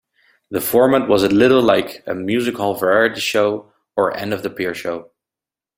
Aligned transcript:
The 0.49 0.61
format 0.61 1.07
was 1.07 1.21
a 1.21 1.27
little 1.27 1.61
like 1.61 2.01
a 2.07 2.15
music-hall 2.15 2.73
variety 2.73 3.19
show 3.21 3.71
or 3.95 4.17
'end-of-the-pier' 4.17 4.73
show. 4.73 5.11